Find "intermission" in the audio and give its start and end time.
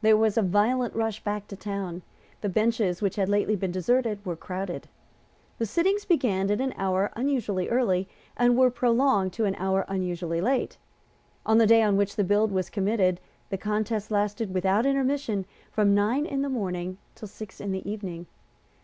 14.86-15.46